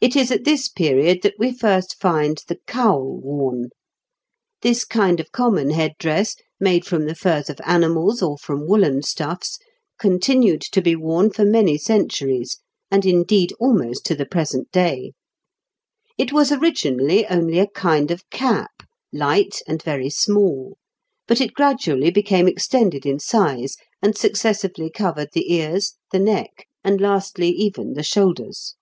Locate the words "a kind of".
17.58-18.28